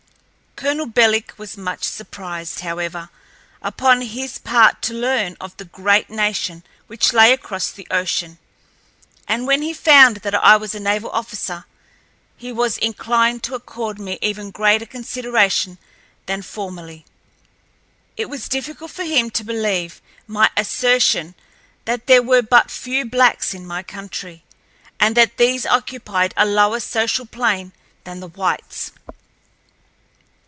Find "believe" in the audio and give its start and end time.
19.43-19.99